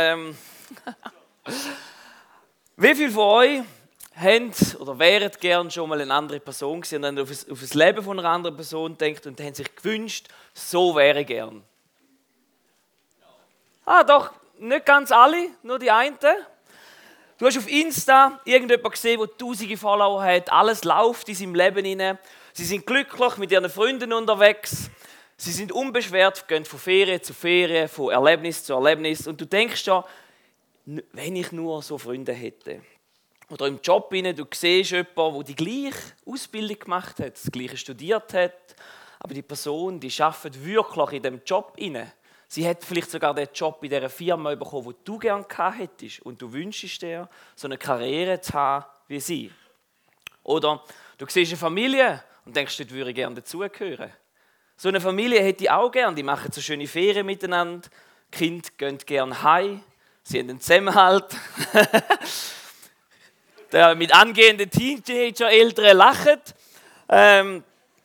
[0.00, 0.38] Ähm,
[2.76, 3.62] wie viele von euch
[4.14, 7.60] haben oder wären gern schon mal eine andere Person gewesen und dann auf das, auf
[7.60, 11.64] das Leben von einer anderen Person denkt und haben sich gewünscht, so wäre gern?
[13.84, 14.30] Ah, doch,
[14.60, 16.16] nicht ganz alle, nur die einen.
[17.36, 21.84] Du hast auf Insta irgendjemanden gesehen, der tausende Follower hat, alles läuft in seinem Leben
[21.84, 22.18] hinein.
[22.52, 24.90] Sie sind glücklich mit ihren Freunden unterwegs.
[25.40, 29.28] Sie sind unbeschwert, gehen von Ferien zu Ferien, von Erlebnis zu Erlebnis.
[29.28, 30.04] Und du denkst ja,
[30.84, 32.80] wenn ich nur so Freunde hätte.
[33.48, 37.76] Oder im Job, rein, du siehst jemanden, der die gleiche Ausbildung gemacht hat, das gleiche
[37.76, 38.74] studiert hat,
[39.20, 42.12] aber die Person, die arbeitet wirklich in dem Job inne.
[42.48, 45.46] Sie hat vielleicht sogar den Job in dieser Firma bekommen, wo du gerne
[45.76, 46.20] hättest.
[46.22, 49.52] Und du wünschst dir, so eine Karriere zu haben wie sie.
[50.42, 50.82] Oder
[51.16, 54.10] du siehst eine Familie und denkst, dort würde ich gerne dazugehören.
[54.80, 56.14] So eine Familie hätte ich auch gerne.
[56.14, 57.88] Die machen so schöne Ferien miteinander.
[58.32, 59.82] Die Kinder gehen gerne heim.
[60.22, 61.24] Sie haben einen Zusammenhalt.
[63.72, 66.40] Der mit angehenden Teenager-Eltern lachen.
[67.08, 67.64] Ähm,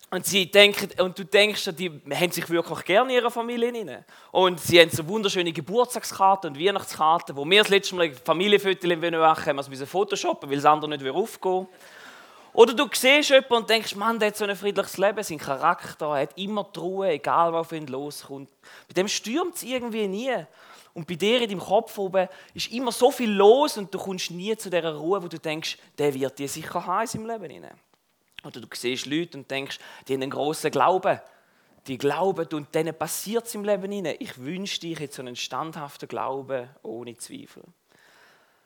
[0.10, 4.04] und, sie denken, und du denkst, die haben sich wirklich gerne in ihrer Familie rein.
[4.32, 9.12] Und sie haben so wunderschöne Geburtstagskarten und Weihnachtskarten, wo wir das letzte Mal Familienfotos machen
[9.12, 11.68] wollen, haben wir photoshoppen, weil das andere nicht aufgehen
[12.54, 16.06] Oder du siehst jemanden und denkst, Mann, der hat so ein friedliches Leben, sein Charakter,
[16.08, 18.50] er hat immer die Ruhe, egal was auf ihn loskommt.
[18.88, 20.36] Bei dem stürmt es irgendwie nie.
[20.94, 24.30] Und bei dir in deinem Kopf oben ist immer so viel los und du kommst
[24.30, 27.66] nie zu dieser Ruhe, wo du denkst, der wird dir sicher haben in seinem Leben.
[28.46, 31.20] Oder du siehst Leute und denkst, die haben einen grossen Glauben.
[31.88, 33.92] Die glauben und denen passiert es im Leben.
[34.20, 37.64] Ich wünsche dir jetzt so einen standhaften Glauben ohne Zweifel.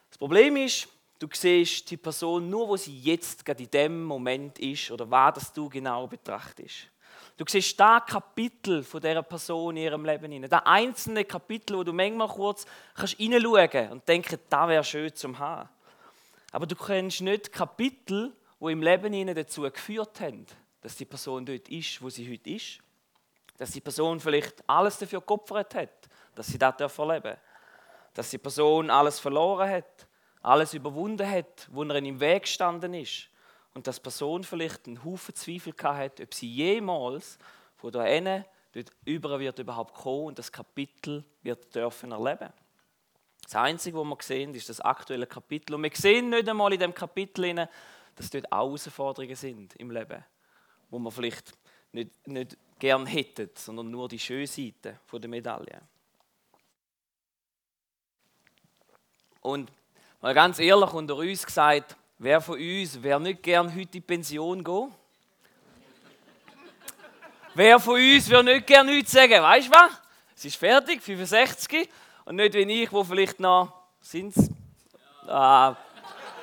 [0.10, 0.90] Das Problem ist,
[1.20, 5.34] du siehst die Person nur, wo sie jetzt gerade in dem Moment ist oder was
[5.36, 6.90] das du genau betrachtest.
[7.36, 10.50] Du siehst da Kapitel von dieser Person in ihrem Leben hinein.
[10.50, 15.38] Da einzelne Kapitel, wo du manchmal kurz kannst hineinschauen und denken, da wäre schön zum
[15.38, 15.70] haben.
[16.52, 20.48] Aber du kennst nicht Kapitel, wo im Leben ihnen dazu geführt haben,
[20.82, 22.80] dass die Person dort ist, wo sie heute ist.
[23.58, 27.40] Dass die Person vielleicht alles dafür geopfert hat, dass sie das erleben darf.
[28.14, 30.07] Dass die Person alles verloren hat,
[30.48, 33.30] alles überwunden hat, wo er im Weg gestanden ist.
[33.74, 37.38] Und dass die Person vielleicht einen Haufen Zweifel hat, ob sie jemals
[37.76, 42.52] von da hinten dort über wird überhaupt kommen und das Kapitel wird dürfen erleben.
[43.44, 45.76] Das Einzige, was wir sehen, ist das aktuelle Kapitel.
[45.76, 47.68] Und wir sehen nicht einmal in dem Kapitel,
[48.16, 50.24] dass dort Herausforderungen sind im Leben,
[50.90, 51.54] wo man vielleicht
[51.92, 55.82] nicht, nicht gern hätten, sondern nur die schöne Seite der Medaille.
[59.42, 59.72] Und
[60.22, 64.64] mal ganz ehrlich unter uns gesagt, wer von uns wäre nicht gern heute in Pension
[64.64, 64.92] gehen?
[67.54, 70.02] wer von uns würde nicht gern heute sagen, weißt du was?
[70.36, 71.90] Es ist fertig, 65,
[72.26, 74.50] und nicht wie ich, wo vielleicht noch sind es.
[75.28, 75.76] Ah,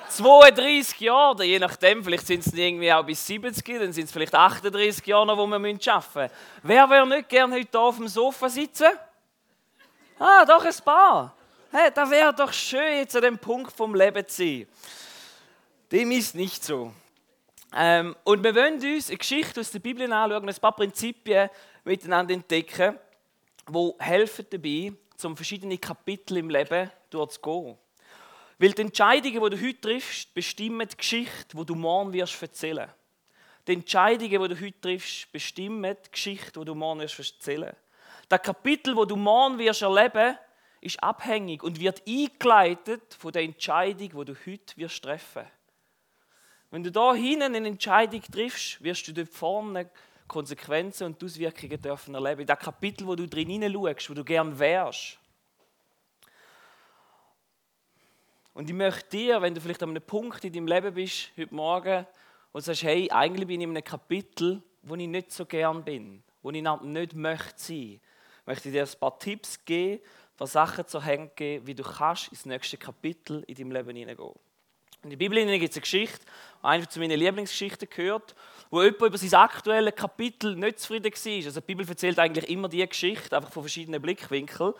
[0.09, 4.35] 32 Jahre, je nachdem, vielleicht sind es irgendwie auch bis 70, dann sind es vielleicht
[4.35, 6.29] 38 Jahre noch, wo wir arbeiten müssen.
[6.63, 8.87] Wer wäre nicht gern heute hier auf dem Sofa sitzen?
[10.19, 11.35] Ah, doch ein paar.
[11.71, 14.67] Hey, da wäre doch schön, jetzt an dem Punkt vom Leben zu sein.
[15.91, 16.93] Dem ist nicht so.
[17.75, 21.49] Ähm, und wir wollen uns eine Geschichte aus der Bibel anschauen, ein paar Prinzipien
[21.83, 22.97] miteinander entdecken,
[23.67, 27.77] die helfen dabei, zum verschiedene Kapitel im Leben durchzugehen.
[28.59, 32.89] Weil die Entscheidungen, die du heute triffst, bestimmen die Geschichte, die du morgen wirst erzählen.
[33.67, 37.75] Die Entscheidungen, die du heute triffst, bestimmen die Geschichte, die du morgen wirst erzählen.
[38.29, 40.37] Das Kapitel, das du morgen wirst erleben,
[40.85, 45.45] ist abhängig und wird eingeleitet von der Entscheidung, die du heute wirst treffen.
[46.71, 49.89] Wenn du da hinten eine Entscheidung triffst, wirst du dort vorne
[50.27, 52.45] Konsequenzen und Auswirkungen dürfen erleben.
[52.45, 55.19] Das Kapitel, wo du drin hineinschaust, wo du gern wärst.
[58.53, 61.53] Und ich möchte dir, wenn du vielleicht an einem Punkt in deinem Leben bist, heute
[61.53, 62.05] Morgen,
[62.51, 66.23] und sagst, hey, eigentlich bin ich in einem Kapitel, wo ich nicht so gern bin,
[66.41, 67.99] wo ich nicht möchte sein,
[68.45, 70.01] möchte ich dir ein paar Tipps geben,
[70.37, 74.33] paar Sachen zur Hand geben, wie du kannst ins nächste Kapitel in deinem Leben hineingehen.
[75.03, 76.25] In der Bibel gibt es eine Geschichte,
[76.63, 78.35] eine zu meinen Lieblingsgeschichten gehört,
[78.71, 81.45] wo jemand über sein aktuelles Kapitel nicht zufrieden war.
[81.45, 84.73] Also die Bibel erzählt eigentlich immer die Geschichte, einfach von verschiedenen Blickwinkeln.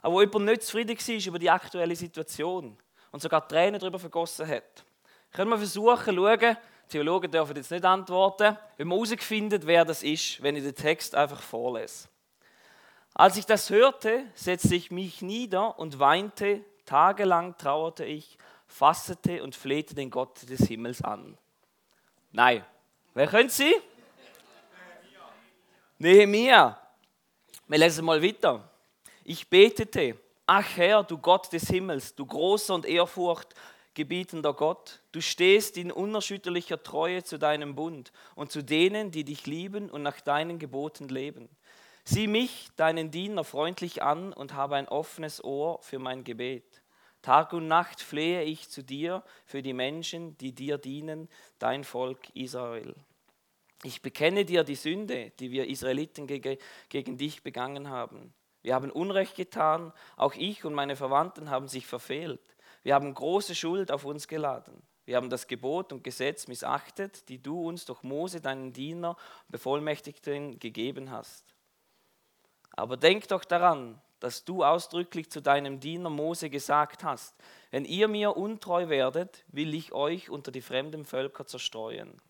[0.00, 2.78] Aber wo jemand nicht zufrieden war über die aktuelle Situation
[3.10, 4.84] und sogar Tränen darüber vergossen hat.
[5.32, 6.56] Können wir versuchen, schauen,
[6.88, 11.14] Theologen dürfen jetzt nicht antworten, wenn man herausfindet, wer das ist, wenn ich den Text
[11.14, 12.08] einfach vorlese.
[13.18, 18.38] Als ich das hörte, setzte ich mich nieder und weinte, tagelang trauerte ich,
[18.68, 21.36] fastete und flehte den Gott des Himmels an.
[22.30, 22.64] Nein.
[23.14, 23.74] Wer können Sie?
[25.98, 26.80] Nehemiah.
[27.66, 28.70] Wir lesen mal weiter.
[29.24, 30.16] Ich betete
[30.46, 33.52] Ach Herr, du Gott des Himmels, du großer und ehrfurcht
[33.94, 39.44] gebietender Gott, du stehst in unerschütterlicher Treue zu deinem Bund und zu denen, die dich
[39.48, 41.48] lieben und nach deinen Geboten leben.
[42.10, 46.80] Sieh mich, deinen Diener, freundlich an und habe ein offenes Ohr für mein Gebet.
[47.20, 51.28] Tag und Nacht flehe ich zu dir für die Menschen, die dir dienen,
[51.58, 52.94] dein Volk Israel.
[53.82, 58.32] Ich bekenne dir die Sünde, die wir Israeliten gegen dich begangen haben.
[58.62, 62.56] Wir haben Unrecht getan, auch ich und meine Verwandten haben sich verfehlt.
[62.84, 64.82] Wir haben große Schuld auf uns geladen.
[65.04, 69.14] Wir haben das Gebot und Gesetz missachtet, die du uns durch Mose, deinen Diener,
[69.48, 71.57] Bevollmächtigten gegeben hast.
[72.78, 77.34] Aber denk doch daran, dass du ausdrücklich zu deinem Diener Mose gesagt hast,
[77.72, 82.20] wenn ihr mir untreu werdet, will ich euch unter die fremden Völker zerstreuen.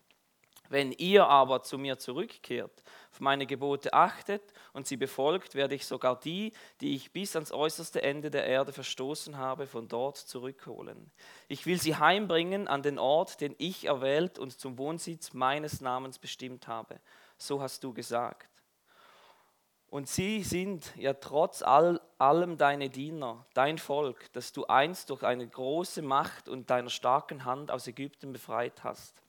[0.67, 4.41] Wenn ihr aber zu mir zurückkehrt, auf meine Gebote achtet
[4.73, 8.73] und sie befolgt, werde ich sogar die, die ich bis ans äußerste Ende der Erde
[8.73, 11.11] verstoßen habe, von dort zurückholen.
[11.47, 16.17] Ich will sie heimbringen an den Ort, den ich erwählt und zum Wohnsitz meines Namens
[16.17, 16.99] bestimmt habe.
[17.37, 18.48] So hast du gesagt.
[19.89, 25.23] Und sie sind ja trotz all, allem deine Diener, dein Volk, das du einst durch
[25.23, 29.23] eine große Macht und deiner starken Hand aus Ägypten befreit hast.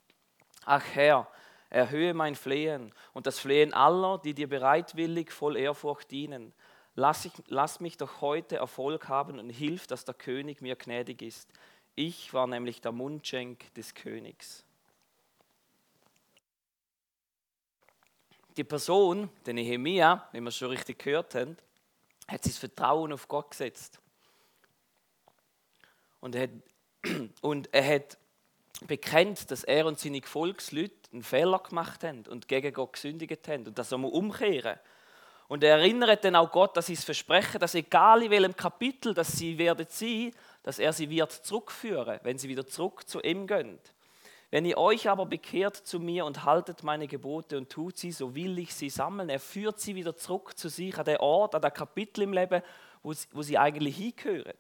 [0.67, 1.29] Ach Herr,
[1.71, 6.53] erhöhe mein Flehen und das Flehen aller, die dir bereitwillig voll Ehrfurcht dienen.
[6.95, 11.23] Lass, ich, lass mich doch heute Erfolg haben und hilf, dass der König mir gnädig
[11.23, 11.49] ist.
[11.95, 14.67] Ich war nämlich der Mundschenk des Königs.
[18.61, 21.57] Die Person, der Nehemia, wie wir schon richtig gehört haben,
[22.29, 23.99] hat sein Vertrauen auf Gott gesetzt.
[26.21, 26.51] Und er hat,
[27.41, 28.19] und er hat
[28.83, 33.67] bekennt, dass er und seine Gefolgsleute einen Fehler gemacht haben und gegen Gott gesündigt haben
[33.67, 34.79] und das soll man umkehren.
[35.49, 39.33] Und er erinnert dann auch Gott, dass sie versprechen, dass egal in welchem Kapitel dass
[39.33, 40.33] sie werden sein,
[40.63, 43.79] dass er sie wird zurückführen, wenn sie wieder zurück zu ihm gehen.
[44.51, 48.35] Wenn ihr euch aber bekehrt zu mir und haltet meine Gebote und tut sie, so
[48.35, 49.29] will ich sie sammeln.
[49.29, 52.61] Er führt sie wieder zurück zu sich, an den Ort, an das Kapitel im Leben,
[53.03, 54.59] wo sie, wo sie eigentlich hingehören.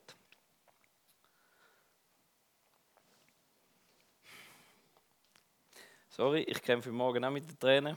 [6.10, 7.96] Sorry, ich kämpfe morgen auch mit den Tränen.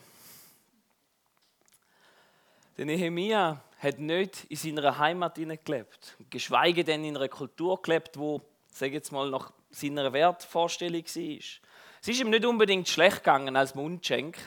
[2.75, 8.41] Der Nehemia hat nicht in seiner Heimat gelebt, geschweige denn in einer Kultur gelebt, wo,
[8.67, 11.72] sage jetzt mal, nach seiner Wertvorstellung war.
[12.03, 14.37] Es ist ihm nicht unbedingt schlecht gegangen als Mundschenk,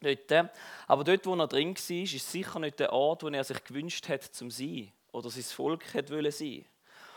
[0.00, 0.50] dort,
[0.86, 4.08] aber dort, wo er drin war, ist sicher nicht der Ort, wo er sich gewünscht
[4.08, 6.64] hat, zum sein oder sein Volk hat wollen sein.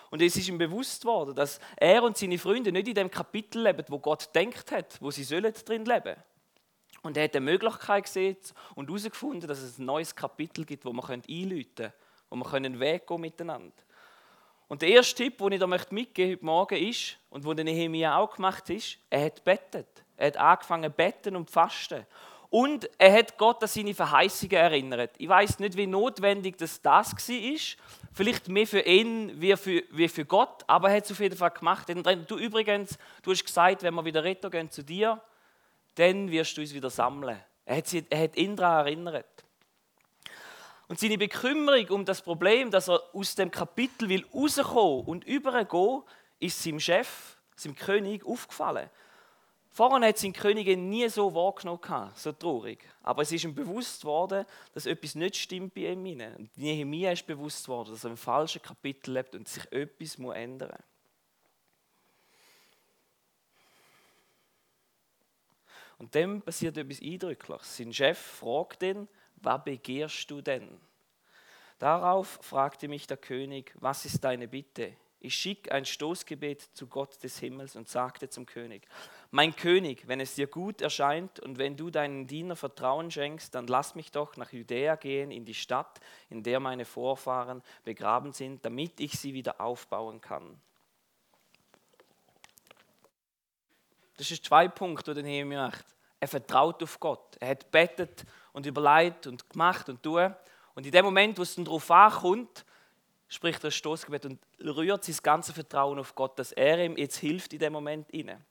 [0.10, 3.64] Und es ist ihm bewusst worden, dass er und seine Freunde nicht in dem Kapitel
[3.64, 6.18] leben, wo Gott denkt hat, wo sie sollen drin leben.
[7.02, 8.36] Und er hat eine Möglichkeit gesehen
[8.76, 11.94] und herausgefunden, dass es ein neues Kapitel gibt, wo man einläuten können,
[12.30, 13.72] wo man einen Weg gehen miteinander.
[14.72, 18.16] Und der erste Tipp, den ich da mitgeben möchte heute Morgen ist, und den Nehemiah
[18.16, 20.06] auch gemacht hat, er hat bettet.
[20.16, 22.06] Er hat angefangen zu beten und fasten.
[22.50, 25.12] Und er hat Gott an seine Verheißungen erinnert.
[25.18, 27.78] Ich weiß nicht, wie notwendig das, das war.
[28.14, 31.36] Vielleicht mehr für ihn wie für, wie für Gott, aber er hat es auf jeden
[31.36, 31.90] Fall gemacht.
[32.30, 35.22] Du übrigens, du hast gesagt, wenn wir wieder retten gehen zu dir,
[35.96, 37.38] dann wirst du uns wieder sammeln.
[37.66, 39.44] Er hat, sie, er hat ihn daran erinnert.
[40.92, 46.04] Und seine Bekümmerung um das Problem, dass er aus dem Kapitel will rauskommen und übergehen,
[46.38, 48.90] ist seinem Chef, seinem König, aufgefallen.
[49.70, 52.86] Vorher hat seine Königin nie so wahrgenommen, so traurig.
[53.04, 56.20] Aber es ist ihm bewusst worden, dass etwas nicht stimmt bei ihm.
[56.38, 60.72] Und Nehemiah ist bewusst worden, dass er im falschen Kapitel lebt und sich etwas ändern
[60.72, 60.86] muss.
[66.00, 67.78] Und dann passiert etwas Eindrückliches.
[67.78, 69.08] Sein Chef fragt ihn,
[69.42, 70.80] was begehrst du denn?
[71.80, 74.96] Darauf fragte mich der König, was ist deine Bitte?
[75.24, 78.88] Ich schicke ein Stoßgebet zu Gott des Himmels und sagte zum König,
[79.30, 83.68] mein König, wenn es dir gut erscheint und wenn du deinen Diener Vertrauen schenkst, dann
[83.68, 88.66] lass mich doch nach Judäa gehen, in die Stadt, in der meine Vorfahren begraben sind,
[88.66, 90.60] damit ich sie wieder aufbauen kann.
[94.18, 95.86] Das ist zwei Punkte, die Nehemiah macht.
[96.20, 97.38] Er vertraut auf Gott.
[97.40, 100.34] Er hat bettet und überlegt und gemacht und tun.
[100.76, 102.66] Und in dem Moment, wo es dann darauf ankommt,
[103.28, 107.18] spricht er das Stoßgebet und rührt sein ganzes Vertrauen auf Gott, dass er ihm jetzt
[107.18, 108.42] hilft in dem Moment inne.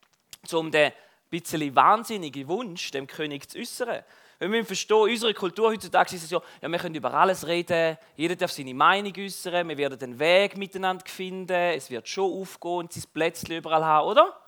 [0.44, 0.92] So um den
[1.30, 4.02] bisschen wahnsinnigen Wunsch dem König zu äußern.
[4.40, 7.96] Wenn wir verstehen, unsere Kultur heutzutage ist es ja, ja, wir können über alles reden,
[8.16, 12.70] jeder darf seine Meinung äußern, wir werden den Weg miteinander finden, es wird schon aufgehen
[12.72, 14.40] und sein Plätzchen überall haben, oder?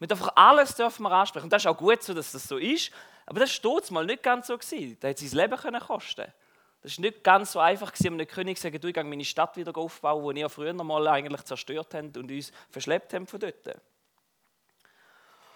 [0.00, 1.44] Mit einfach alles dürfen wir ansprechen.
[1.44, 2.90] Und das ist auch gut so, dass das so ist.
[3.26, 4.96] Aber das steht mal nicht ganz so gewesen.
[4.98, 6.26] Da hat sein Leben können kosten.
[6.82, 9.24] Das ist nicht ganz so einfach, gewesen, einem König zu sagen, du, ich gehe meine
[9.24, 13.38] Stadt wieder aufbauen, die ihr früher mal eigentlich zerstört habt und uns verschleppt habt von
[13.38, 13.68] dort.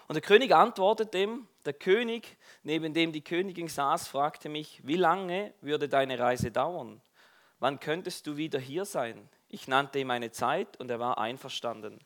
[0.07, 4.97] Und der König antwortet ihm, der König, neben dem die Königin saß, fragte mich, wie
[4.97, 7.01] lange würde deine Reise dauern?
[7.59, 9.31] Wann könntest du wieder hier sein?
[9.49, 12.01] Ich nannte ihm eine Zeit und er war einverstanden.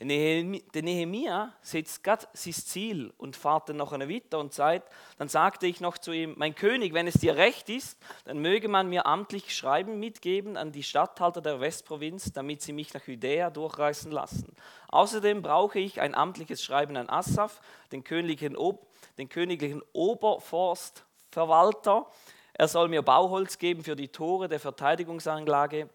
[0.00, 5.28] Der Nehemia setzt gerade sein Ziel und fährt dann noch eine weiter und sagt, dann
[5.28, 8.88] sagte ich noch zu ihm, mein König, wenn es dir recht ist, dann möge man
[8.88, 14.12] mir amtlich Schreiben mitgeben an die Statthalter der Westprovinz, damit sie mich nach Judäa durchreisen
[14.12, 14.54] lassen.
[14.86, 18.86] Außerdem brauche ich ein amtliches Schreiben an Assaf, den königlichen, Ob
[19.18, 22.06] den königlichen Oberforstverwalter.
[22.54, 25.90] Er soll mir Bauholz geben für die Tore der Verteidigungsanlage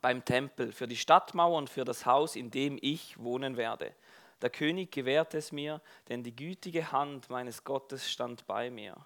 [0.00, 3.94] beim Tempel, für die Stadtmauer und für das Haus, in dem ich wohnen werde.
[4.40, 8.96] Der König gewährte es mir, denn die gütige Hand meines Gottes stand bei mir.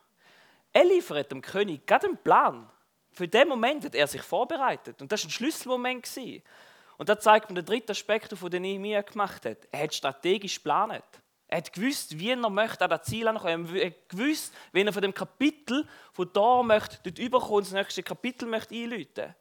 [0.72, 2.70] Er liefert dem König gerade einen Plan.
[3.12, 5.00] Für den Moment hat er sich vorbereitet.
[5.00, 6.04] Und das war ein Schlüsselmoment.
[6.04, 6.42] Gewesen.
[6.98, 9.58] Und da zeigt mir der dritte Aspekt, den Nehemiah gemacht hat.
[9.70, 11.04] Er hat strategisch geplant.
[11.48, 13.74] Er hat gewusst, wie er möchte an das Ziel ankommen.
[13.74, 18.02] Er hat gewusst, wenn er von dem Kapitel, von da möchte, dort überkommen, das nächste
[18.02, 19.34] Kapitel möchte einläuten.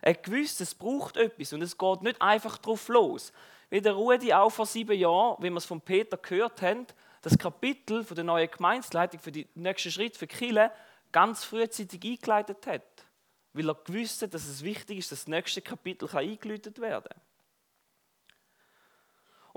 [0.00, 3.32] Er gewusst, es braucht etwas und es geht nicht einfach drauf los.
[3.70, 6.86] Wie der Rudi auch vor sieben Jahren, wie wir es von Peter gehört haben,
[7.22, 10.70] das Kapitel von der neuen Gemeinsleitung für den nächsten Schritt für Kille
[11.12, 12.82] ganz frühzeitig eingeleitet hat.
[13.52, 17.20] Weil er gewusst hat, dass es wichtig ist, dass das nächste Kapitel eingeläutet werden kann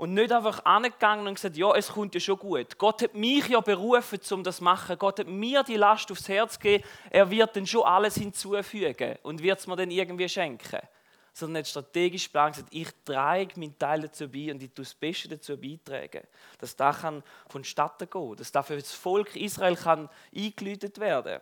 [0.02, 2.76] und nicht einfach angegangen und gesagt, ja, es kommt ja schon gut.
[2.76, 4.98] Gott hat mich ja berufen, um das zu machen.
[4.98, 6.82] Gott hat mir die Last aufs Herz gegeben.
[7.08, 10.80] Er wird dann schon alles hinzufügen und wird es mir dann irgendwie schenken.
[11.32, 14.92] Sondern nicht strategisch planen, gesagt, ich trage meinen Teil dazu bei und ich tue das
[14.92, 16.26] Beste dazu beitragen.
[16.58, 21.40] Dass das kann vonstatten gehen dass das für das Volk Israel kann eingeläutet werden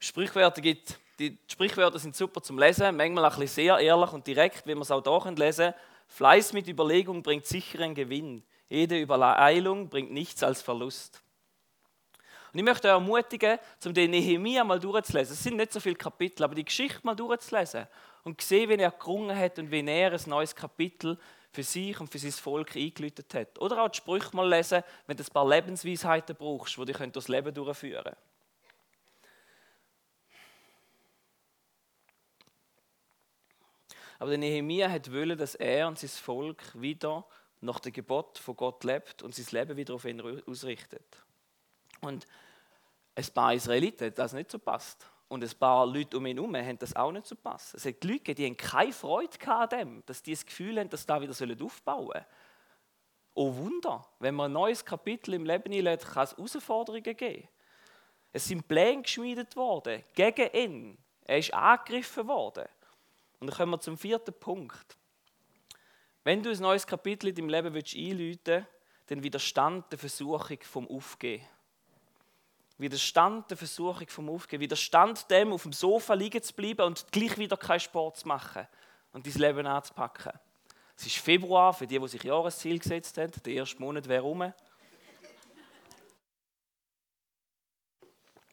[0.00, 4.66] Sprichwörter gibt, die Sprichwörter sind super zum Lesen, manchmal ein bisschen sehr ehrlich und direkt,
[4.66, 5.74] wie man es auch hier lesen kann
[6.08, 8.42] Fleiß mit Überlegung bringt sicheren Gewinn.
[8.68, 11.22] Jede Übereilung bringt nichts als Verlust.
[12.52, 15.34] Und ich möchte euch ermutigen, um den Nehemiah mal durchzulesen.
[15.34, 17.86] Es sind nicht so viele Kapitel, aber die Geschichte mal durchzulesen
[18.24, 21.18] und sehen, wie er gerungen hat und wie er ein neues Kapitel
[21.52, 23.58] für sich und für sein Volk eingeläutet hat.
[23.60, 27.28] Oder auch die Sprüche mal lesen, wenn du ein paar Lebensweisheiten brauchst, die dich durchs
[27.28, 28.16] Leben durchführen können.
[34.18, 37.24] Aber der Nehemia hat wollen, dass er und sein Volk wieder
[37.60, 41.04] nach dem Gebot von Gott lebt und sein Leben wieder auf ihn ausrichtet.
[42.00, 42.26] Und
[43.14, 45.06] ein paar Israeliten hat das nicht so passt.
[45.28, 47.74] Und ein paar Leute um ihn herum haben das auch nicht so passt.
[47.74, 51.00] Es hat Leute, die haben keine Freude an dem, dass die das Gefühl haben, dass
[51.00, 52.24] sie da wieder aufbauen sollen.
[53.34, 57.48] Oh Wunder, wenn man ein neues Kapitel im Leben einlädt, kann es Herausforderungen geben.
[58.32, 60.98] Es sind Pläne geschmiedet worden gegen ihn.
[61.24, 62.66] Er ist angegriffen worden.
[63.38, 64.96] Und dann kommen wir zum vierten Punkt.
[66.24, 68.66] Wenn du ein neues Kapitel in deinem Leben willst einläuten
[69.06, 71.44] dann widerstand der Versuchung vom Aufgehen.
[72.78, 74.60] Widerstand der Versuchung vom Aufgehen.
[74.60, 78.66] Widerstand dem, auf dem Sofa liegen zu bleiben und gleich wieder keinen Sport zu machen
[79.12, 80.32] und dein Leben anzupacken.
[80.96, 83.32] Es ist Februar, für die, die sich Jahresziel gesetzt haben.
[83.44, 84.52] Der erste Monat wäre rum.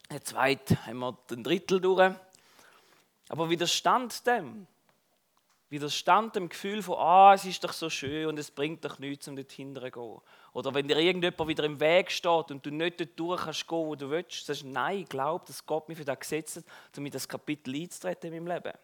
[0.10, 2.14] Der zweite haben wir den Drittel durch.
[3.30, 4.68] Aber Widerstand dem,
[5.74, 9.28] Widerstand dem Gefühl von, ah, es ist doch so schön und es bringt doch nichts,
[9.28, 10.22] um dort hinten zu gehen.
[10.54, 13.88] Oder wenn dir irgendjemand wieder im Weg steht und du nicht dort durch kannst gehen,
[13.88, 16.98] wo du willst, sagst du, nein, ich glaube, dass Gott mich für das gesetzt hat,
[16.98, 18.78] um das Kapitel einzutreten in meinem Leben.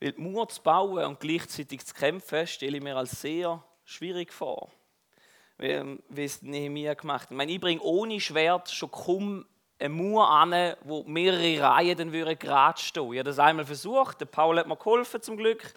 [0.00, 4.32] Weil die Mauer zu bauen und gleichzeitig zu kämpfen, stelle ich mir als sehr schwierig
[4.32, 4.70] vor.
[5.58, 7.30] Wie es Nehemiah gemacht hat.
[7.30, 9.44] Ich meine, ich bringe ohne Schwert schon kaum
[9.82, 13.12] eine Mauer an, wo mehrere Reihen dann würden gerade stehen.
[13.12, 15.74] Ich habe das einmal versucht, der Paul hat mir geholfen zum Glück.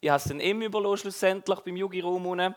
[0.00, 2.54] Ich habe es dann ihm überlassen, schlussendlich beim Yugi-Raum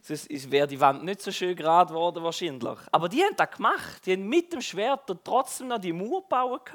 [0.00, 2.78] Sonst wäre die Wand nicht so schön gerade geworden wahrscheinlich.
[2.92, 4.06] Aber die haben das gemacht.
[4.06, 6.70] Die haben mit dem Schwert trotzdem noch die Mauer gebaut.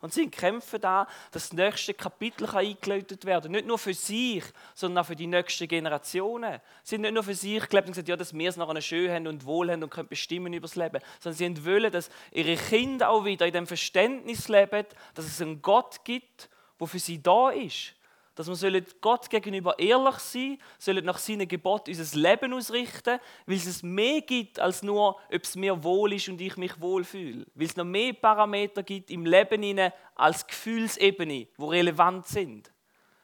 [0.00, 3.52] Und sie kämpfen da, dass das nächste Kapitel eingeläutet werden kann.
[3.52, 6.60] Nicht nur für sich, sondern auch für die nächsten Generationen.
[6.82, 9.10] Sie sind nicht nur für sich gelebt und gesagt, ja, dass wir es noch schön
[9.10, 11.00] haben und wohl haben und können bestimmen über das Leben.
[11.20, 15.62] Sondern sie wollen, dass ihre Kinder auch wieder in dem Verständnis leben, dass es einen
[15.62, 17.94] Gott gibt, der für sie da ist
[18.34, 23.82] dass wir Gott gegenüber ehrlich sein sollen, nach seinen Gebot unser Leben ausrichten, weil es
[23.82, 27.46] mehr gibt als nur, ob es mir wohl ist und ich mich wohlfühle.
[27.54, 32.72] Weil es noch mehr Parameter gibt im Leben als Gefühlsebene, die relevant sind.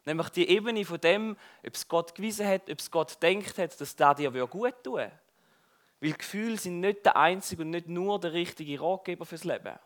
[0.04, 1.36] Nämlich die Ebene von dem,
[1.66, 5.10] ob es Gott gewiesen hat, ob es Gott denkt hat, dass das dir gut tun
[6.00, 9.78] Weil Gefühle sind nicht der einzige und nicht nur der richtige Ratgeber fürs Leben.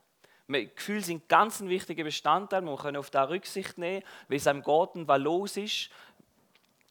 [0.49, 4.63] Gefühle sind ganz ein wichtiger Bestandteil, man kann auf das Rücksicht nehmen, wie es einem
[4.63, 5.91] geht und was los ist.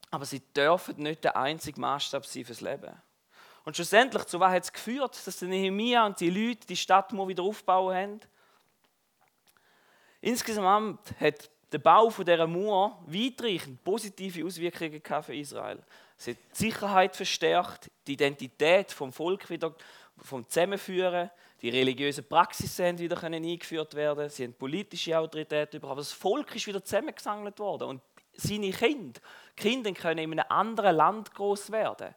[0.10, 2.92] Aber sie dürfen nicht der einzige Maßstab sein fürs Leben.
[3.66, 7.14] Und schlussendlich, zu was hat es geführt, dass der Nehemiah und die Leute die Stadt
[7.14, 8.20] wieder aufbauen haben?
[10.22, 15.84] Insgesamt hat der Bau dieser Mauer weitreichend positive Auswirkungen für Israel.
[16.18, 19.74] Es hat die Sicherheit verstärkt, die Identität vom Volk wieder
[20.18, 21.30] vom Zusammenführen,
[21.62, 26.56] die religiösen Praxisen haben wieder eingeführt werden, sie haben politische Autorität bekommen, aber das Volk
[26.56, 28.02] ist wieder zusammengesammelt worden und
[28.36, 29.22] seine Kinder,
[29.56, 32.16] Kinder können in einem anderen Land groß werden.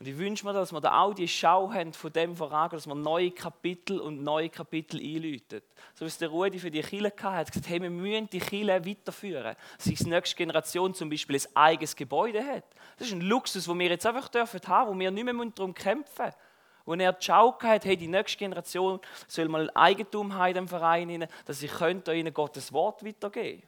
[0.00, 2.86] Und ich wünsche mir, dass wir da auch die Schau haben von dem voran, dass
[2.86, 5.62] wir neue Kapitel und neue Kapitel einläuten.
[5.94, 8.40] So wie es der Rudi für die Kirche hatte, hat gesagt, hey, wir müssen die
[8.40, 9.54] Kirche weiterführen.
[9.76, 12.64] Dass die nächste Generation zum Beispiel ein eigenes Gebäude hat.
[12.98, 15.72] Das ist ein Luxus, den wir jetzt einfach dürfen haben, wo wir nicht mehr darum
[15.72, 16.36] kämpfen müssen.
[16.84, 21.28] Und er die hat, hey, die nächste Generation soll mal Eigentum haben in dem Verein,
[21.46, 21.80] dass ich
[22.14, 23.62] ihnen Gottes Wort weitergeben.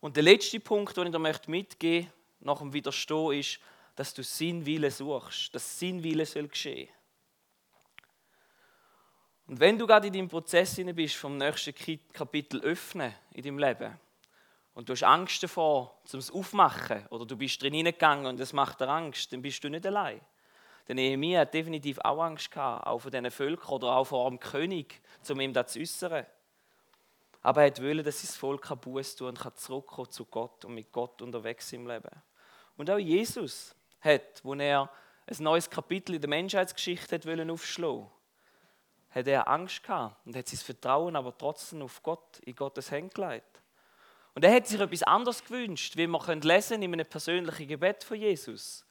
[0.00, 1.18] Und der letzte Punkt, den ich dir
[1.50, 3.60] mitgeben möchte, nach dem Widerstehen, ist,
[3.94, 6.88] dass du Sinn Wille suchst, dass Sinn Wille soll geschehen.
[9.46, 11.74] Und wenn du gerade in deinem Prozess bist, vom nächsten
[12.12, 14.00] Kapitel öffnen in deinem Leben
[14.74, 18.52] und du hast Angst davor, zum es aufmachen oder du bist drin hineingegangen und es
[18.52, 20.20] macht dir Angst, dann bist du nicht allein.
[20.90, 24.40] Der Nehemiah hat definitiv auch Angst gehabt, auch vor diesen Völkern oder auch vor dem
[24.40, 26.26] König, um ihm das zu äußern.
[27.42, 30.90] Aber er wollte, dass sein Volk Buß tun und kann zurückkommen zu Gott und mit
[30.90, 32.10] Gott unterwegs im Leben.
[32.76, 34.90] Und auch Jesus hat, wo er
[35.28, 38.08] ein neues Kapitel in der Menschheitsgeschichte wollen aufschlagen,
[39.10, 43.14] hat er Angst gehabt und hat sein Vertrauen aber trotzdem auf Gott, in Gottes Hände
[43.14, 43.62] gelegt.
[44.34, 48.16] Und er hat sich etwas anderes gewünscht, wie man lesen in einem persönlichen Gebet von
[48.16, 48.84] Jesus.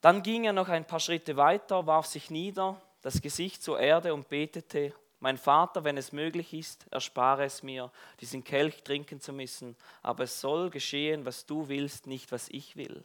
[0.00, 4.14] Dann ging er noch ein paar Schritte weiter, warf sich nieder, das Gesicht zur Erde
[4.14, 7.90] und betete, mein Vater, wenn es möglich ist, erspare es mir,
[8.20, 12.76] diesen Kelch trinken zu müssen, aber es soll geschehen, was du willst, nicht was ich
[12.76, 13.02] will.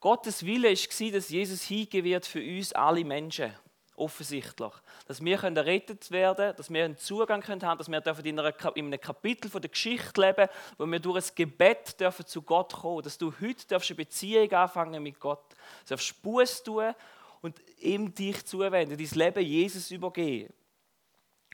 [0.00, 3.52] Gottes Wille war, dass Jesus hingehen wird für uns alle Menschen.
[3.96, 4.72] Offensichtlich.
[5.06, 9.00] Dass wir errettet werden können, dass wir einen Zugang haben können, dass wir in, einem
[9.00, 13.32] Kapitel der Geschichte leben wo wir durch ein Gebet dürfen zu Gott kommen Dass du
[13.40, 15.44] heute eine Beziehung anfangen mit Gott.
[15.84, 16.92] Du darfst Buß tun
[17.40, 20.52] und ihm dich zuwenden, dein Leben Jesus übergeben.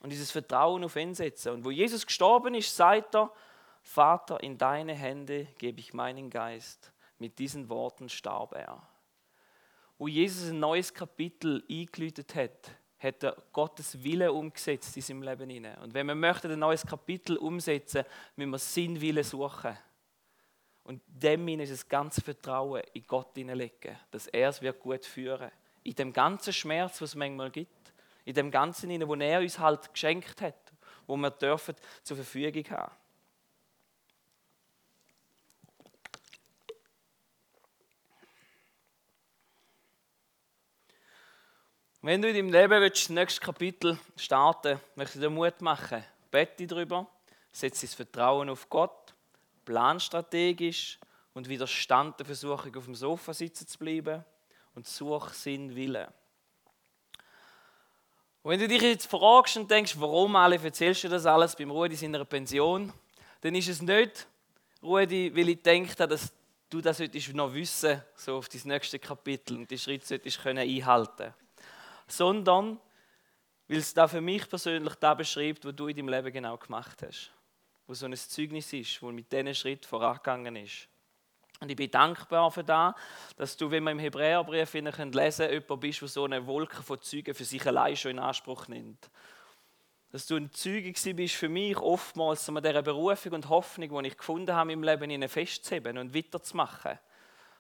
[0.03, 1.53] Und dieses Vertrauen auf ihn setzen.
[1.53, 3.31] Und wo Jesus gestorben ist, sagt er,
[3.83, 6.92] Vater, in deine Hände gebe ich meinen Geist.
[7.18, 8.83] Mit diesen Worten starb er.
[10.00, 15.50] Wo Jesus ein neues Kapitel eingeläutet hat, hat er Gottes Wille umgesetzt in seinem Leben
[15.50, 15.76] hinein.
[15.76, 19.76] Und wenn wir möchten ein neues Kapitel umsetzen, müssen wir seinen Wille suchen.
[20.84, 25.50] Und dem ist das ganze Vertrauen in Gott hineinlegen, dass er es wird gut führen.
[25.82, 27.92] In dem ganzen Schmerz, was es manchmal gibt,
[28.24, 30.72] in dem ganzen hinein, wo er uns halt geschenkt hat,
[31.06, 32.94] wo wir dürfen zur Verfügung haben.
[42.02, 46.02] Wenn du in deinem Leben willst, das nächste Kapitel starten möchte ich dir Mut machen.
[46.30, 47.06] Bete darüber,
[47.52, 49.12] setze das Vertrauen auf Gott,
[49.66, 50.98] plan strategisch
[51.34, 54.24] und widerstand der Versuchung, auf dem Sofa sitzen zu bleiben
[54.74, 56.06] und such Sinn Willen.
[58.42, 61.70] Und wenn du dich jetzt fragst und denkst, warum alle erzählst du das alles beim
[61.70, 62.90] Rudi in seiner Pension,
[63.42, 64.26] dann ist es nicht,
[64.82, 66.32] Rudi, weil ich denke, dass
[66.70, 66.98] du das
[67.34, 71.34] noch wissen so auf das nächste Kapitel und die Schritte einhalten können
[72.12, 72.78] sondern
[73.70, 77.02] weil es da für mich persönlich da beschreibt, was du in deinem Leben genau gemacht
[77.06, 77.30] hast.
[77.86, 80.88] Wo so ein Zeugnis ist, wo mit diesen Schritt vorangegangen ist.
[81.60, 82.94] Und ich bin dankbar für das,
[83.36, 87.00] dass du, wenn man im Hebräerbrief lesen könnt, jemand bist, der so eine Wolke von
[87.00, 89.08] Zeugen für sich allein schon in Anspruch nimmt.
[90.10, 94.16] Dass du ein Zeuge bist für mich oftmals um dieser Berufung und Hoffnung, die ich
[94.16, 96.98] gefunden habe im Leben, in festzuheben und weiterzumachen.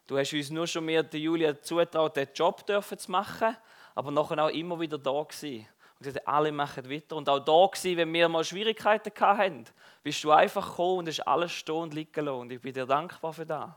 [0.08, 3.56] Du hast uns nur schon mehr, Julia, zutraut, den Job zu machen
[3.94, 5.66] aber nachher auch immer wieder da gewesen.
[5.98, 7.16] Und gesagt, alle machen weiter.
[7.16, 9.64] Und auch da gewesen, wenn wir mal Schwierigkeiten hatten,
[10.02, 12.40] bist du einfach gekommen und hast alles stehen und liegen lassen.
[12.40, 13.70] Und ich bin dir dankbar für das.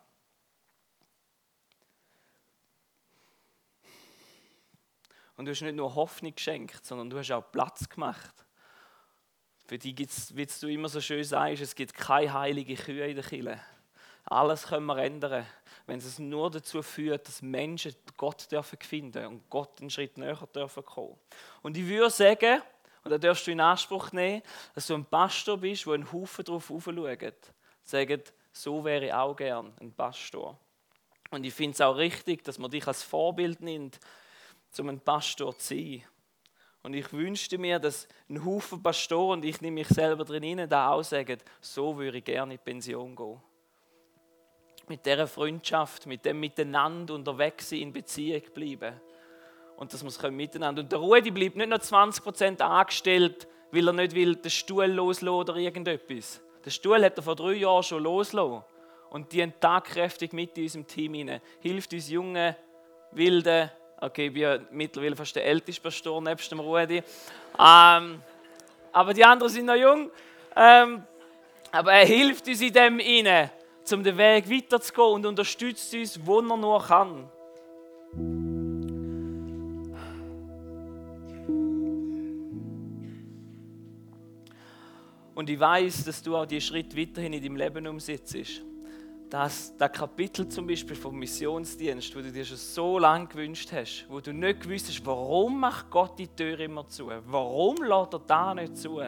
[5.36, 8.46] Und du hast nicht nur Hoffnung geschenkt, sondern du hast auch Platz gemacht.
[9.66, 13.08] Für die gibt es, wie du immer so schön sagst, es gibt keine heiligen Kühe
[13.08, 13.60] in der Kirche.
[14.26, 15.46] Alles können wir ändern,
[15.86, 20.48] wenn es nur dazu führt, dass Menschen Gott dürfen finden und Gott einen Schritt näher
[20.56, 21.18] dürfen kommen.
[21.62, 22.62] Und ich würde sagen,
[23.04, 24.42] und da darfst du in Anspruch nehmen,
[24.76, 27.54] dass du ein Pastor bist, der einen Haufen darauf aufschaut.
[27.84, 30.58] Sagt, so wäre ich auch gern ein Pastor.
[31.32, 34.00] Und ich finde es auch richtig, dass man dich als Vorbild nimmt,
[34.78, 36.04] um ein Pastor zu sein.
[36.82, 40.92] Und ich wünschte mir, dass ein Haufen Pastoren, und ich nehme mich selber drin da
[40.92, 43.42] auch sagen, so würde ich gerne in die Pension gehen.
[44.88, 49.00] Mit dieser Freundschaft, mit dem Miteinander unterwegs sein, in Beziehung bleiben.
[49.78, 50.82] Und dass wir es miteinander.
[50.82, 55.30] Und der Rudi bleibt nicht nur 20% angestellt, weil er nicht will, den Stuhl loslassen
[55.30, 56.42] oder irgendetwas.
[56.64, 58.64] Den Stuhl hat er vor drei Jahren schon losgelassen.
[59.10, 61.42] Und die tagkräftig mit in unserem Team hinein.
[61.60, 62.56] Hilft uns jungen,
[63.12, 63.70] wilden,
[64.04, 67.02] Okay, ich bin mittlerweile fast der älteste Pastor nebst dem Rudi.
[67.58, 68.22] Ähm,
[68.92, 70.12] aber die anderen sind noch jung.
[70.58, 71.04] Ähm,
[71.72, 73.50] aber er hilft uns in dem inne,
[73.92, 77.30] um den Weg weiterzugehen und unterstützt uns, wo er nur kann.
[85.36, 88.36] Und ich weiß, dass du auch die Schritt weiterhin in deinem Leben umsetzt
[89.34, 94.06] dass das Kapitel zum Beispiel vom Missionsdienst, wo du dir schon so lange gewünscht hast,
[94.08, 97.10] wo du nicht gewusst hast, warum macht Gott die Tür immer zu?
[97.26, 99.02] Warum lässt er da nicht zu?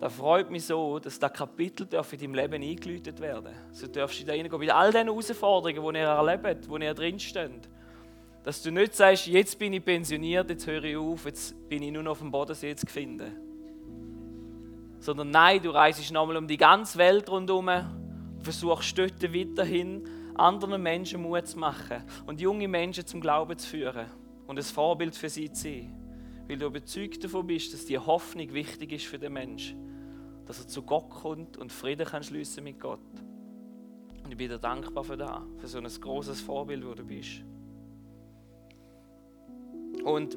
[0.00, 3.52] Da freut mich so, dass das Kapitel darf in deinem Leben eingeläutet werden.
[3.72, 7.68] So darfst du da reingehen, mit all den Herausforderungen, die ihr erlebt, wo ihr drinsteht.
[8.44, 11.90] Dass du nicht sagst, jetzt bin ich pensioniert, jetzt höre ich auf, jetzt bin ich
[11.90, 13.32] nur noch auf dem Bodensee zu finden.
[15.00, 17.68] Sondern nein, du reist nochmal um die ganze Welt rundherum
[18.40, 24.06] versuchst dort weiterhin anderen Menschen Mut zu machen und junge Menschen zum Glauben zu führen
[24.46, 25.94] und ein Vorbild für sie zu sein.
[26.46, 29.87] Weil du überzeugt davon bist, dass die Hoffnung wichtig ist für den Menschen.
[30.48, 32.98] Dass er zu Gott kommt und Frieden kann schließen mit Gott.
[34.24, 37.42] Und ich bin dir dankbar für das, für so ein großes Vorbild, wo du bist.
[40.02, 40.36] Und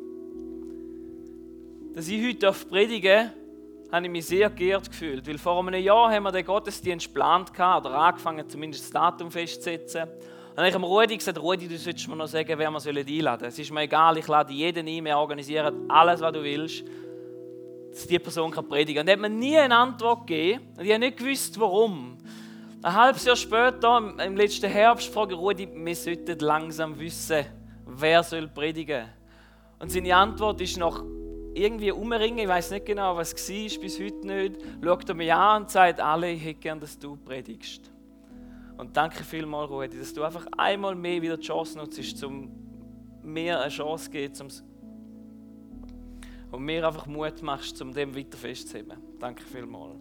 [1.94, 6.12] dass ich heute predigen darf, habe ich mich sehr geehrt gefühlt, weil vor einem Jahr
[6.12, 10.04] haben wir den Gottesdienst geplant oder angefangen, zumindest das Datum festzusetzen.
[10.04, 12.68] Und dann habe ich dem Rudi gesagt, Rudi, du solltest mir noch sagen, wer wir
[12.68, 13.44] einladen sollen.
[13.44, 16.84] Es ist mir egal, ich lade jeden ein, wir organisieren alles, was du willst,
[17.92, 19.02] dass die Person kann predigen.
[19.02, 22.18] Und er hat mir nie eine Antwort gegeben und ich habe nicht gewusst, warum.
[22.82, 27.46] Ein halbes Jahr später, im letzten Herbst, frage ich Rudi, wir sollten langsam wissen,
[27.86, 29.06] wer soll predigen.
[29.78, 31.04] Und seine Antwort ist noch
[31.54, 35.34] irgendwie umringen, ich weiß nicht genau, was es war, bis heute nicht, schaut er mich
[35.34, 37.92] an und sagt, alle, ich hätte gern, dass du predigst.
[38.78, 42.50] Und danke vielmals, Rudi, dass du einfach einmal mehr wieder die Chance nutzt, um
[43.22, 44.34] mir eine Chance zu geben,
[46.52, 48.98] und mir einfach Mut machst, um dem weiter festzuheben.
[49.20, 49.98] Danke vielmals.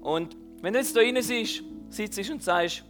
[0.00, 2.84] Und wenn du jetzt da rein sitzt, sitzt und sagst,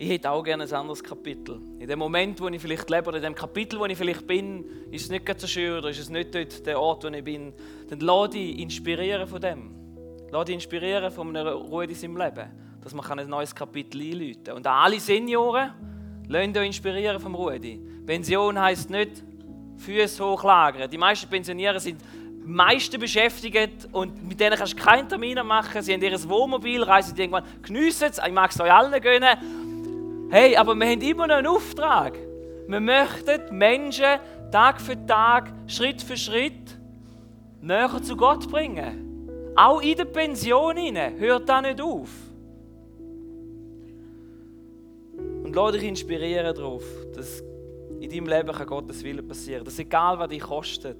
[0.00, 1.60] ich hätte auch gerne ein anderes Kapitel.
[1.80, 4.64] In dem Moment, wo ich vielleicht lebe, oder in dem Kapitel, wo ich vielleicht bin,
[4.92, 7.52] ist es nicht so schön oder ist es nicht dort der Ort, wo ich bin,
[7.88, 9.74] dann lass dich inspirieren von dem.
[10.30, 12.48] Lass dich inspirieren von einer Ruhe in seinem Leben,
[12.80, 14.56] dass man ein neues Kapitel einläuten kann.
[14.56, 15.72] Und alle Senioren,
[16.28, 17.80] lasst euch inspirieren vom Rudi.
[18.06, 19.22] Pension heisst nicht
[19.78, 20.90] Füße hochlagern.
[20.90, 22.00] Die meisten Pensionäre sind
[22.44, 25.82] meisten beschäftigt und mit denen kannst du keinen Termin machen.
[25.82, 29.36] Sie haben ihr Wohnmobil, reisen irgendwann, geniessen es, ich mag es euch allen gönnen
[30.30, 32.18] Hey, aber wir haben immer noch einen Auftrag.
[32.66, 34.18] Wir möchten Menschen
[34.52, 36.78] Tag für Tag, Schritt für Schritt
[37.62, 39.52] näher zu Gott bringen.
[39.56, 41.18] Auch in der Pension hinein.
[41.18, 42.10] Hört da nicht auf.
[45.58, 47.42] Lass dich inspirieren darauf, dass
[48.00, 49.64] in deinem Leben Gottes Wille passieren kann.
[49.64, 50.98] Dass egal, was dich kostet,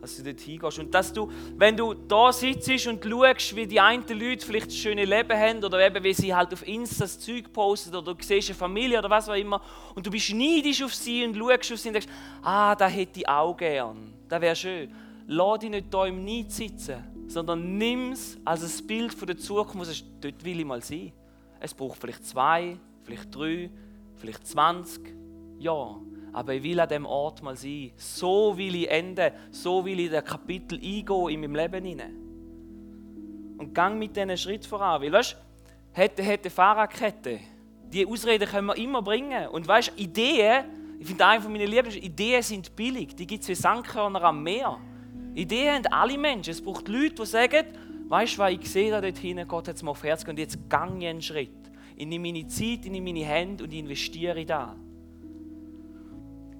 [0.00, 0.78] dass du dort hingehst.
[0.78, 4.70] Und dass du, wenn du da sitzt und schaust, wie die einen Leute vielleicht ein
[4.70, 8.22] schönes Leben haben oder eben wie sie halt auf Insta das Zeug posten oder du
[8.22, 9.60] siehst eine Familie oder was auch immer
[9.94, 12.08] und du bist neidisch auf sie und schaust auf sie und denkst,
[12.42, 14.94] ah, da hätte ich auch gern, das wäre schön.
[15.26, 19.38] Lass dich nicht da im Neid sitzen, sondern nimm es als ein Bild von der
[19.38, 21.12] Zukunft, dort will ich mal sein.
[21.60, 23.70] Es braucht vielleicht zwei, vielleicht drei,
[24.16, 25.14] vielleicht zwanzig
[25.58, 26.00] Jahre
[26.32, 27.92] aber ich will an dem Ort mal sein.
[27.96, 32.16] So will ich enden, so will ich in das Kapitel eingehen in meinem Leben hinein.
[33.58, 35.02] Und gang mit diesen Schritt voran.
[35.02, 37.38] Weil, weißt du, hätte, hätte Fahrradkette.
[37.92, 39.48] Die Ausreden können wir immer bringen.
[39.48, 40.64] Und weißt du, Ideen,
[40.98, 43.14] ich finde eine meiner Lieblings, Ideen sind billig.
[43.14, 44.78] Die gibt es wie Sandkörner am Meer.
[45.34, 46.50] Ideen haben alle Menschen.
[46.50, 47.66] Es braucht Leute, die sagen,
[48.08, 50.38] weißt du was, ich sehe da dort hinten, Gott hat es mir auf Herz und
[50.38, 51.61] jetzt gang ich einen Schritt.
[51.96, 54.70] Ich nehme meine Zeit, ich nehme meine Hände und investiere in das.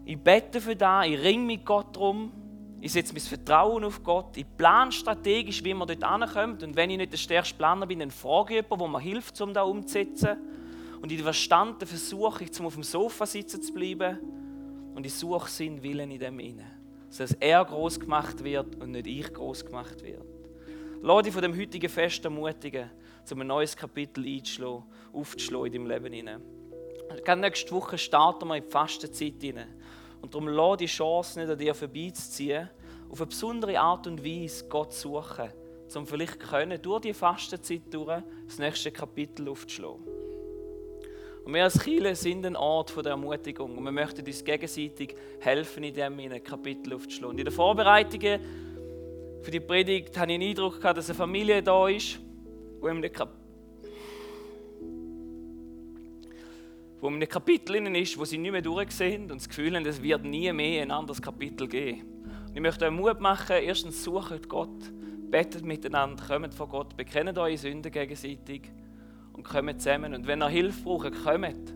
[0.05, 2.33] Ich bete für da, ich ringe mit Gott drum,
[2.81, 6.65] ich setze mein Vertrauen auf Gott, ich plane strategisch, wie man dort ankommt.
[6.65, 9.41] Und wenn ich nicht der stärkste Planer bin, dann frage ich jemanden, der mir hilft,
[9.41, 10.37] um das umzusetzen.
[11.01, 14.19] Und in der Verstanden versuche ich, um auf dem Sofa sitzen zu bleiben.
[14.95, 16.67] Und ich suche seinen Willen in dem inne.
[17.17, 20.25] Dass er groß gemacht wird und nicht ich groß gemacht wird.
[21.03, 22.91] Lass dich von dem heutigen Fest ermutigen.
[23.31, 26.43] um ein neues Kapitel einzuschlagen, aufzuschlagen in deinem Leben hinein.
[27.41, 29.69] nächste Woche starten wir in die Fastenzeit hinein.
[30.21, 32.71] Und darum lass die Chance nicht an dir vorbeizuziehen,
[33.11, 35.51] auf eine besondere Art und Weise Gott zu suchen,
[35.95, 40.07] um vielleicht können, durch die Fastenzeit durch das nächste Kapitel aufzuschlagen.
[41.45, 45.83] Und wir als Chile sind ein Ort der Ermutigung und wir möchten uns gegenseitig helfen,
[45.83, 47.39] in diesem Kapitel aufzuschlagen.
[47.39, 48.41] In den Vorbereitungen
[49.43, 52.21] für die Predigt hatte ich den Eindruck, dass eine Familie da ist,
[52.81, 53.42] wo in einem, Kap
[57.03, 60.01] wo in einem Kapitel ist, wo sie nicht mehr durchsehen und das Gefühl haben, es
[60.01, 62.03] wird nie mehr ein anderes Kapitel geben.
[62.47, 64.93] Und ich möchte euch Mut machen, erstens sucht Gott,
[65.29, 68.71] betet miteinander, kommt vor Gott, bekennt eure Sünden gegenseitig
[69.33, 70.15] und kommt zusammen.
[70.15, 71.75] Und wenn ihr Hilfe braucht, kommt.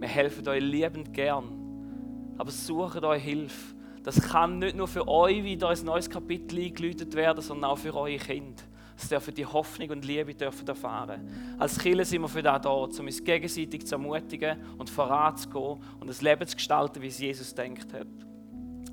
[0.00, 2.34] Wir helfen euch liebend gern.
[2.36, 3.76] Aber sucht euch Hilfe.
[4.02, 7.94] Das kann nicht nur für euch wieder ein neues Kapitel eingeläutet werden, sondern auch für
[7.94, 8.64] eure Kinder.
[8.96, 11.56] Sie dürfen die Hoffnung und Liebe dürfen erfahren.
[11.58, 16.08] Als Kinder sind wir für das da, um uns gegenseitig zu ermutigen und voranzugehen und
[16.08, 18.06] das Leben zu gestalten, wie es Jesus denkt hat.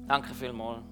[0.08, 0.84] Danke vielmals.